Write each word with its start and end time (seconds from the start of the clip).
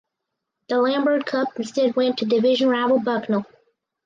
The 0.67 0.79
Lambert 0.81 1.27
Cup 1.27 1.49
instead 1.57 1.95
went 1.95 2.17
to 2.17 2.25
division 2.25 2.69
rival 2.69 2.97
Bucknell. 2.97 3.45